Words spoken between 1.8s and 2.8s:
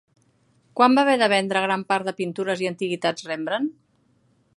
part de pintures i